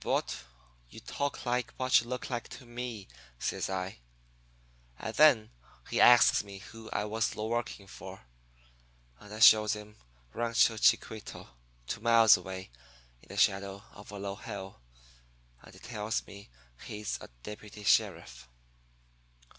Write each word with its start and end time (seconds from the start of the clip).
"'But 0.00 0.44
you 0.90 1.00
talk 1.00 1.46
like 1.46 1.72
what 1.78 2.02
you 2.02 2.06
look 2.06 2.28
like 2.28 2.50
to 2.50 2.66
me,' 2.66 3.08
says 3.38 3.70
I. 3.70 4.00
"And 4.98 5.14
then 5.14 5.52
he 5.88 6.02
asks 6.02 6.44
me 6.44 6.58
who 6.58 6.90
I 6.90 7.06
was 7.06 7.34
working 7.34 7.86
for, 7.86 8.26
and 9.20 9.32
I 9.32 9.38
shows 9.38 9.72
him 9.72 9.96
Rancho 10.34 10.76
Chiquito, 10.76 11.48
two 11.86 12.02
miles 12.02 12.36
away, 12.36 12.70
in 13.22 13.28
the 13.28 13.38
shadow 13.38 13.82
of 13.94 14.10
a 14.10 14.18
low 14.18 14.36
hill, 14.36 14.82
and 15.62 15.72
he 15.72 15.80
tells 15.80 16.26
me 16.26 16.50
he's 16.84 17.16
a 17.22 17.28
deputy 17.42 17.82
sheriff. 17.82 18.48